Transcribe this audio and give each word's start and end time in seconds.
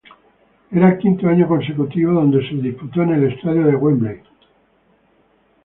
Era 0.71 0.89
el 0.93 0.97
quinto 0.97 1.29
año 1.29 1.47
consecutivo 1.47 2.13
donde 2.13 2.41
se 2.49 2.55
disputó 2.55 3.03
en 3.03 3.11
el 3.13 3.33
Estadio 3.33 3.65
de 3.67 3.75
Wembley. 3.75 4.19